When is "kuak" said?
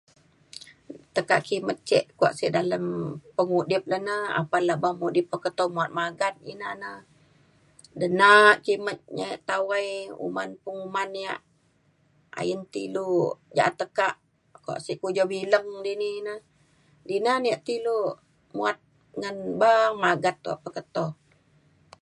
2.17-2.33, 20.43-20.59